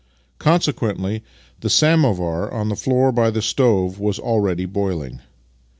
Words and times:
Consequently, 0.39 1.21
the 1.59 1.69
samovar 1.69 2.51
on 2.51 2.69
the 2.69 2.75
floor 2.75 3.11
by 3.11 3.29
the 3.29 3.39
stove 3.39 3.99
was 3.99 4.17
already 4.17 4.65
boiling. 4.65 5.19